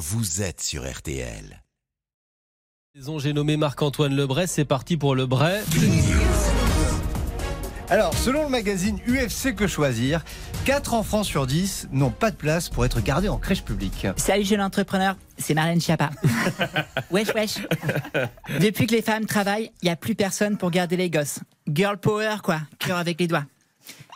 vous 0.00 0.40
êtes 0.40 0.62
sur 0.62 0.90
RTL. 0.90 1.62
J'ai 3.18 3.34
nommé 3.34 3.58
Marc-Antoine 3.58 4.16
Lebray, 4.16 4.48
c'est 4.48 4.64
parti 4.64 4.96
pour 4.96 5.14
Lebray. 5.14 5.60
Alors, 7.90 8.14
selon 8.14 8.44
le 8.44 8.48
magazine 8.48 8.98
UFC 9.06 9.54
Que 9.54 9.66
Choisir, 9.66 10.24
4 10.64 10.94
enfants 10.94 11.22
sur 11.22 11.46
10 11.46 11.88
n'ont 11.92 12.10
pas 12.10 12.30
de 12.30 12.36
place 12.36 12.70
pour 12.70 12.86
être 12.86 13.02
gardés 13.02 13.28
en 13.28 13.36
crèche 13.36 13.62
publique. 13.62 14.06
Salut 14.16 14.44
jeune 14.44 14.62
entrepreneur, 14.62 15.16
c'est 15.36 15.52
Marlène 15.52 15.82
Schiappa. 15.82 16.08
wesh 17.10 17.34
wesh. 17.34 17.58
Depuis 18.58 18.86
que 18.86 18.94
les 18.94 19.02
femmes 19.02 19.26
travaillent, 19.26 19.70
il 19.82 19.84
n'y 19.84 19.90
a 19.90 19.96
plus 19.96 20.14
personne 20.14 20.56
pour 20.56 20.70
garder 20.70 20.96
les 20.96 21.10
gosses. 21.10 21.40
Girl 21.68 21.98
power 21.98 22.36
quoi, 22.42 22.62
cœur 22.78 22.96
avec 22.96 23.20
les 23.20 23.26
doigts. 23.26 23.44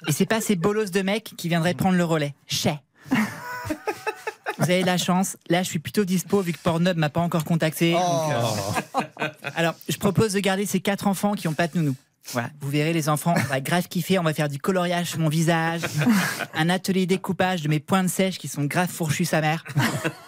Et 0.09 0.13
c'est 0.13 0.25
pas 0.25 0.41
ces 0.41 0.57
bolos 0.57 0.91
de 0.91 1.03
mecs 1.03 1.35
qui 1.37 1.51
viendraient 1.51 1.75
prendre 1.75 1.99
le 1.99 2.05
relais. 2.05 2.35
Chez. 2.47 2.81
Vous 4.65 4.71
avez 4.71 4.83
de 4.83 4.87
la 4.87 4.99
chance. 4.99 5.37
Là, 5.49 5.63
je 5.63 5.69
suis 5.69 5.79
plutôt 5.79 6.05
dispo 6.05 6.41
vu 6.41 6.53
que 6.53 6.59
Pornhub 6.59 6.97
m'a 6.97 7.11
pas 7.11 7.21
encore 7.21 7.45
contacté. 7.45 7.93
donc, 7.93 8.03
euh, 8.03 9.29
Alors, 9.57 9.75
je 9.89 9.97
propose 9.97 10.33
de 10.33 10.41
garder 10.41 10.67
ces 10.67 10.81
quatre 10.81 11.07
enfants 11.07 11.35
qui 11.35 11.49
ont 11.49 11.55
pas 11.55 11.69
de 11.69 11.79
nounou. 11.79 11.95
Voilà, 12.33 12.49
vous 12.61 12.71
verrez 12.71 12.95
les 12.95 13.11
enfants, 13.11 13.35
on 13.37 13.49
va 13.49 13.61
grave 13.61 13.87
kiffer, 13.87 14.19
on 14.19 14.23
va 14.23 14.33
faire 14.33 14.49
du 14.49 14.59
coloriage 14.59 15.11
sur 15.11 15.19
mon 15.19 15.29
visage, 15.29 15.83
un 16.55 16.71
atelier 16.71 17.05
découpage 17.05 17.61
de 17.61 17.69
mes 17.69 17.81
pointes 17.81 18.09
sèches 18.09 18.39
qui 18.39 18.49
sont 18.49 18.65
grave 18.65 18.89
fourchus 18.89 19.27
sa 19.27 19.43
mère. 19.43 19.63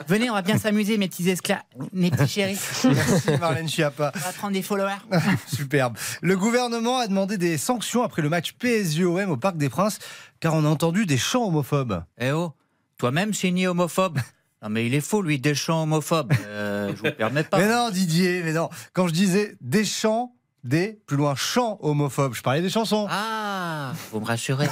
Venez, 0.07 0.29
on 0.29 0.35
va 0.35 0.43
bien 0.43 0.59
s'amuser 0.59 0.99
mes 0.99 1.09
petits 1.09 1.29
esclaves, 1.31 1.63
mes 1.95 2.11
petits 2.11 2.29
chéris. 2.29 2.59
Merci 2.85 3.31
Marlène 3.41 3.67
Schiappa. 3.67 4.13
On 4.15 4.19
va 4.19 4.33
prendre 4.35 4.53
des 4.53 4.63
followers. 4.63 4.99
Superbe. 5.47 5.97
Le 6.21 6.37
gouvernement 6.37 6.99
a 6.99 7.07
demandé 7.07 7.39
des 7.39 7.57
sanctions 7.57 8.03
après 8.03 8.21
le 8.21 8.29
match 8.29 8.53
PSG-OM 8.53 9.31
au 9.31 9.39
Parc 9.39 9.57
des 9.57 9.71
Princes, 9.71 9.99
car 10.39 10.53
on 10.53 10.67
a 10.67 10.69
entendu 10.69 11.07
des 11.07 11.17
chants 11.17 11.47
homophobes. 11.47 12.05
Eh 12.19 12.31
oh, 12.31 12.53
toi-même 12.99 13.33
signé 13.33 13.69
homophobe. 13.69 14.19
Non 14.67 14.71
mais 14.71 14.85
il 14.85 14.95
est 14.95 15.01
faux 15.01 15.23
lui, 15.23 15.39
Deschamps 15.39 15.85
homophobe. 15.85 16.33
Euh, 16.45 16.91
je 16.97 17.09
vous 17.09 17.15
permets 17.15 17.45
pas. 17.45 17.59
Mais 17.61 17.69
non, 17.69 17.89
Didier, 17.91 18.43
mais 18.43 18.53
non. 18.53 18.69
Quand 18.95 19.07
je 19.07 19.13
disais 19.13 19.55
des 19.61 19.85
chants, 19.85 20.33
des, 20.65 20.99
plus 21.07 21.17
loin, 21.17 21.37
chants 21.37 21.79
homophobes, 21.83 22.35
je 22.35 22.43
parlais 22.43 22.63
des 22.63 22.69
chansons. 22.69 23.07
Ah, 23.09 23.93
vous 24.11 24.19
me 24.19 24.25
rassurez. 24.25 24.67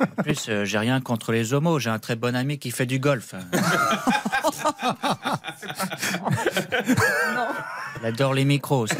En 0.00 0.22
plus, 0.22 0.46
euh, 0.48 0.64
j'ai 0.64 0.78
rien 0.78 1.00
contre 1.00 1.32
les 1.32 1.52
homos. 1.54 1.80
J'ai 1.80 1.90
un 1.90 1.98
très 1.98 2.14
bon 2.14 2.36
ami 2.36 2.60
qui 2.60 2.70
fait 2.70 2.86
du 2.86 3.00
golf. 3.00 3.34
Il 8.00 8.06
adore 8.06 8.34
les 8.34 8.44
micros. 8.44 8.86
ça. 8.86 8.94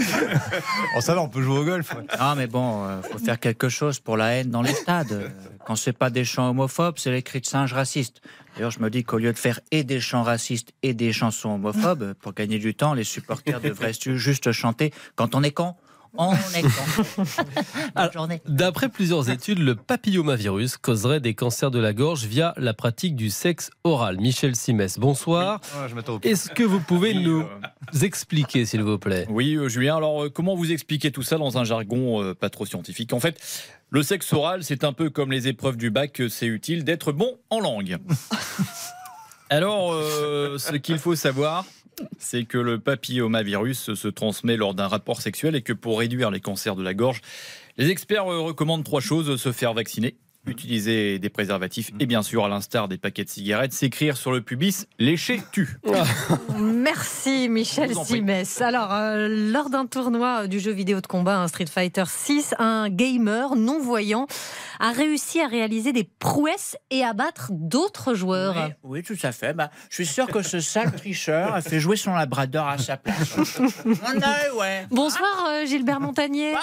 Oh, 0.96 1.00
ça 1.00 1.14
va, 1.14 1.22
on 1.22 1.28
peut 1.28 1.42
jouer 1.42 1.58
au 1.58 1.64
golf. 1.64 1.94
Non, 2.18 2.34
mais 2.34 2.48
bon, 2.48 2.84
euh, 2.84 3.00
faut 3.02 3.18
faire 3.18 3.38
quelque 3.38 3.68
chose 3.68 4.00
pour 4.00 4.16
la 4.16 4.34
haine 4.34 4.50
dans 4.50 4.62
les 4.62 4.74
stades. 4.74 5.32
Quand 5.70 5.76
c'est 5.76 5.92
pas 5.92 6.10
des 6.10 6.24
chants 6.24 6.50
homophobes, 6.50 6.98
c'est 6.98 7.12
les 7.12 7.22
cris 7.22 7.40
de 7.40 7.46
singe 7.46 7.72
racistes. 7.72 8.22
D'ailleurs, 8.56 8.72
je 8.72 8.80
me 8.80 8.90
dis 8.90 9.04
qu'au 9.04 9.18
lieu 9.18 9.32
de 9.32 9.38
faire 9.38 9.60
et 9.70 9.84
des 9.84 10.00
chants 10.00 10.24
racistes 10.24 10.72
et 10.82 10.94
des 10.94 11.12
chansons 11.12 11.50
homophobes, 11.50 12.14
pour 12.14 12.32
gagner 12.32 12.58
du 12.58 12.74
temps, 12.74 12.92
les 12.92 13.04
supporters 13.04 13.60
devraient 13.62 13.92
juste 13.92 14.50
chanter 14.50 14.92
quand 15.14 15.36
on 15.36 15.44
est 15.44 15.52
con. 15.52 15.76
On 16.16 16.32
est 16.34 16.62
con. 16.62 17.24
Bonne 17.94 18.12
journée. 18.12 18.42
D'après 18.46 18.88
plusieurs 18.88 19.30
études, 19.30 19.58
le 19.58 19.74
papillomavirus 19.74 20.76
causerait 20.76 21.20
des 21.20 21.34
cancers 21.34 21.70
de 21.70 21.78
la 21.78 21.92
gorge 21.92 22.24
via 22.24 22.52
la 22.56 22.74
pratique 22.74 23.14
du 23.16 23.30
sexe 23.30 23.70
oral. 23.84 24.18
Michel 24.18 24.56
Simès, 24.56 24.98
bonsoir. 24.98 25.60
Est-ce 26.22 26.50
que 26.50 26.62
vous 26.62 26.80
pouvez 26.80 27.12
Oui, 27.14 27.22
nous 27.22 27.40
euh, 27.42 28.00
expliquer, 28.02 28.66
s'il 28.66 28.82
vous 28.82 28.98
plaît? 28.98 29.26
Oui, 29.30 29.54
euh, 29.54 29.68
Julien. 29.68 29.96
Alors, 29.96 30.24
euh, 30.24 30.30
comment 30.30 30.54
vous 30.56 30.72
expliquer 30.72 31.10
tout 31.12 31.22
ça 31.22 31.38
dans 31.38 31.58
un 31.58 31.64
jargon 31.64 32.22
euh, 32.22 32.34
pas 32.34 32.50
trop 32.50 32.66
scientifique? 32.66 33.12
En 33.12 33.20
fait, 33.20 33.40
le 33.90 34.02
sexe 34.02 34.32
oral, 34.32 34.64
c'est 34.64 34.84
un 34.84 34.92
peu 34.92 35.10
comme 35.10 35.30
les 35.30 35.48
épreuves 35.48 35.76
du 35.76 35.90
bac, 35.90 36.22
c'est 36.28 36.46
utile 36.46 36.84
d'être 36.84 37.12
bon 37.12 37.38
en 37.50 37.60
langue. 37.60 37.98
Alors, 39.52 39.92
euh, 39.92 40.58
ce 40.58 40.76
qu'il 40.76 40.98
faut 40.98 41.16
savoir, 41.16 41.64
c'est 42.18 42.44
que 42.44 42.58
le 42.58 42.78
papillomavirus 42.78 43.94
se 43.94 44.08
transmet 44.08 44.56
lors 44.56 44.74
d'un 44.74 44.88
rapport 44.88 45.20
sexuel 45.20 45.54
et 45.54 45.62
que 45.62 45.72
pour 45.72 45.98
réduire 45.98 46.30
les 46.30 46.40
cancers 46.40 46.76
de 46.76 46.82
la 46.82 46.94
gorge, 46.94 47.20
les 47.76 47.90
experts 47.90 48.30
euh, 48.30 48.40
recommandent 48.40 48.84
trois 48.84 49.00
choses 49.00 49.40
se 49.40 49.52
faire 49.52 49.74
vacciner. 49.74 50.16
Utiliser 50.50 51.18
des 51.18 51.28
préservatifs 51.30 51.90
et 52.00 52.06
bien 52.06 52.22
sûr, 52.22 52.44
à 52.44 52.48
l'instar 52.48 52.88
des 52.88 52.98
paquets 52.98 53.24
de 53.24 53.28
cigarettes, 53.30 53.72
s'écrire 53.72 54.16
sur 54.16 54.32
le 54.32 54.40
pubis 54.40 54.86
lécher 54.98 55.40
tue. 55.52 55.76
Merci 56.58 57.48
Michel. 57.48 57.94
Simès. 58.04 58.60
Alors, 58.60 58.92
euh, 58.92 59.28
lors 59.52 59.70
d'un 59.70 59.86
tournoi 59.86 60.46
du 60.46 60.58
jeu 60.60 60.72
vidéo 60.72 61.00
de 61.00 61.06
combat, 61.06 61.38
un 61.38 61.48
Street 61.48 61.66
Fighter 61.66 62.04
6, 62.06 62.54
un 62.58 62.88
gamer 62.88 63.54
non-voyant 63.54 64.26
a 64.80 64.90
réussi 64.92 65.40
à 65.40 65.46
réaliser 65.46 65.92
des 65.92 66.08
prouesses 66.18 66.76
et 66.90 67.04
à 67.04 67.12
battre 67.12 67.48
d'autres 67.50 68.14
joueurs. 68.14 68.54
Oui, 68.82 68.98
oui, 68.98 69.02
tout 69.02 69.16
à 69.26 69.32
fait. 69.32 69.52
Bah, 69.52 69.70
je 69.88 69.94
suis 69.96 70.06
sûr 70.06 70.26
que 70.26 70.42
ce 70.42 70.60
sale 70.60 70.92
tricheur 70.92 71.54
a 71.54 71.60
fait 71.62 71.78
jouer 71.80 71.96
son 71.96 72.14
labrador 72.14 72.66
à 72.66 72.78
sa 72.78 72.96
place. 72.96 73.36
Œil, 73.38 74.50
ouais. 74.58 74.86
Bonsoir 74.90 75.46
euh, 75.48 75.66
Gilbert 75.66 76.00
Montagnier. 76.00 76.52
Non, 76.52 76.58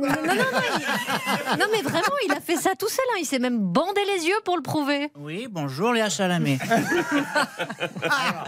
non, 0.00 0.08
non, 0.08 0.34
il- 0.34 1.58
non, 1.58 1.66
mais 1.72 1.82
vraiment, 1.82 2.16
il 2.26 2.32
a 2.32 2.40
fait 2.40 2.56
ça 2.56 2.74
tout 2.78 2.88
seul. 2.88 3.04
Hein. 3.12 3.18
Il 3.20 3.24
s'est 3.26 3.38
même 3.38 3.58
bandé 3.58 4.00
les 4.16 4.26
yeux 4.26 4.40
pour 4.44 4.56
le 4.56 4.62
prouver. 4.62 5.10
Oui, 5.16 5.48
bonjour 5.50 5.92
Léa 5.92 6.10
Salamé. 6.10 6.58
Alors, 8.02 8.46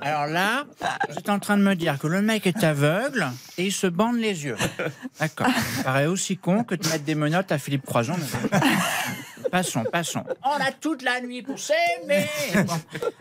alors 0.00 0.26
là, 0.26 0.64
j'étais 1.10 1.30
en 1.30 1.38
train 1.38 1.56
de 1.56 1.62
me 1.62 1.74
dire 1.74 1.98
que 1.98 2.06
le 2.06 2.22
mec 2.22 2.46
est 2.46 2.64
aveugle 2.64 3.26
et 3.58 3.66
il 3.66 3.72
se 3.72 3.86
bande 3.86 4.16
les 4.16 4.44
yeux. 4.44 4.56
D'accord. 5.20 5.46
Ça 5.46 5.78
me 5.78 5.82
paraît 5.84 6.06
aussi 6.06 6.36
con 6.36 6.64
que 6.64 6.74
de 6.74 6.86
mettre 6.88 7.04
des 7.04 7.14
menottes 7.14 7.52
à 7.52 7.58
Philippe 7.58 7.86
Croison. 7.86 8.16
Passons, 9.50 9.84
passons. 9.84 10.24
On 10.44 10.60
a 10.62 10.72
toute 10.72 11.02
la 11.02 11.20
nuit 11.20 11.42
pour 11.42 11.58
s'aimer. 11.58 12.26
Bon. 12.54 12.74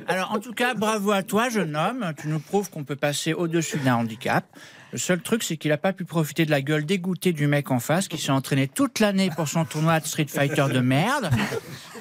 Alors, 0.08 0.32
en 0.32 0.40
tout 0.40 0.54
cas, 0.54 0.74
bravo 0.74 1.12
à 1.12 1.24
toi, 1.24 1.50
jeune 1.50 1.76
homme. 1.76 2.14
Tu 2.18 2.30
nous 2.30 2.40
prouves 2.40 2.70
qu'on 2.70 2.86
peut 2.86 2.96
passer 2.96 3.34
au-dessus 3.34 3.80
d'un 3.80 3.96
handicap. 3.96 4.46
Le 4.92 4.98
seul 4.98 5.22
truc, 5.22 5.44
c'est 5.44 5.56
qu'il 5.58 5.72
n'a 5.72 5.78
pas 5.78 5.94
pu 5.94 6.04
profiter 6.04 6.46
de 6.46 6.52
la 6.52 6.62
gueule 6.62 6.86
dégoûtée 6.86 7.32
du 7.32 7.48
mec 7.48 7.72
en 7.72 7.80
face 7.80 8.08
qui 8.10 8.18
s'est 8.18 8.32
entraîné 8.32 8.68
toute 8.68 9.00
l'année 9.00 9.30
pour 9.34 9.48
son 9.48 9.64
tournoi 9.64 10.00
de 10.02 10.06
Street 10.06 10.28
Fighter 10.28 10.66
de 10.74 10.80
merde. 10.82 11.30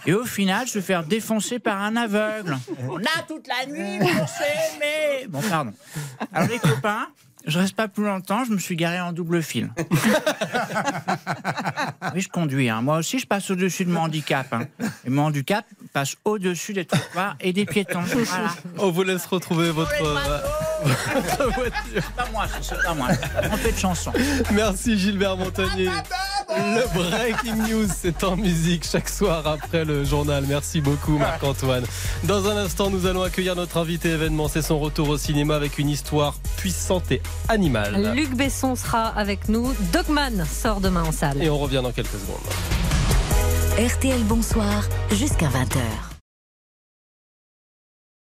Et 0.06 0.12
au 0.14 0.24
final, 0.24 0.66
se 0.66 0.80
faire 0.80 1.04
défoncer 1.04 1.58
par 1.60 1.80
un 1.82 1.94
aveugle. 1.96 2.58
On 2.88 2.98
a 2.98 3.22
toute 3.28 3.46
la 3.46 3.66
nuit 3.66 3.98
pour 3.98 4.28
s'aimer. 4.28 5.26
Bon, 5.28 5.40
pardon. 5.42 5.72
Alors, 6.32 6.48
les 6.48 6.58
copains, 6.58 7.06
je 7.46 7.58
reste 7.60 7.76
pas 7.76 7.86
plus 7.86 8.04
longtemps, 8.04 8.44
je 8.44 8.50
me 8.52 8.58
suis 8.58 8.76
garé 8.76 9.00
en 9.00 9.12
double 9.12 9.42
fil. 9.42 9.70
Oui, 12.14 12.20
je 12.22 12.28
conduis. 12.28 12.68
hein. 12.70 12.82
Moi 12.82 12.96
aussi, 12.98 13.18
je 13.18 13.26
passe 13.26 13.50
au-dessus 13.50 13.84
de 13.84 13.90
mon 13.90 14.00
handicap. 14.00 14.52
hein. 14.52 14.62
Et 15.06 15.10
mon 15.10 15.26
handicap 15.26 15.64
passe 15.92 16.16
au-dessus 16.24 16.72
des 16.72 16.84
trottoirs 16.84 17.36
et 17.40 17.52
des 17.52 17.66
piétons. 17.66 18.00
Voilà. 18.30 18.54
On 18.78 18.90
vous 18.90 19.02
laisse 19.02 19.26
retrouver 19.26 19.70
votre, 19.70 19.92
euh, 20.02 20.38
votre 21.14 21.54
voiture. 21.54 21.72
C'est 21.94 22.14
pas 22.14 22.28
moi, 22.32 22.46
c'est 22.60 22.82
pas 22.82 22.94
moi. 22.94 23.08
On 23.52 23.56
fait 23.56 23.72
de 23.72 23.78
chansons. 23.78 24.12
Merci 24.52 24.98
Gilbert 24.98 25.36
Montagnier. 25.36 25.90
Le 26.48 26.86
Breaking 26.94 27.68
News, 27.68 27.86
c'est 27.94 28.24
en 28.24 28.36
musique 28.36 28.84
chaque 28.84 29.08
soir 29.08 29.46
après 29.46 29.84
le 29.84 30.04
journal. 30.04 30.44
Merci 30.48 30.80
beaucoup 30.80 31.18
Marc-Antoine. 31.18 31.84
Dans 32.24 32.48
un 32.48 32.56
instant, 32.56 32.90
nous 32.90 33.06
allons 33.06 33.22
accueillir 33.22 33.56
notre 33.56 33.78
invité 33.78 34.10
événement. 34.10 34.48
C'est 34.48 34.62
son 34.62 34.78
retour 34.78 35.08
au 35.08 35.18
cinéma 35.18 35.54
avec 35.56 35.78
une 35.78 35.88
histoire 35.88 36.34
puissante 36.56 37.10
et 37.12 37.22
animale. 37.48 38.14
Luc 38.14 38.34
Besson 38.34 38.74
sera 38.76 39.08
avec 39.08 39.48
nous. 39.48 39.72
Dogman 39.92 40.44
sort 40.44 40.80
demain 40.80 41.04
en 41.04 41.12
salle. 41.12 41.42
Et 41.42 41.48
on 41.48 41.58
revient 41.58 41.80
dans 41.82 41.92
quelques 41.92 42.08
secondes. 42.08 42.79
RTL 43.78 44.24
Bonsoir 44.24 44.82
jusqu'à 45.12 45.46
20h. 45.46 46.09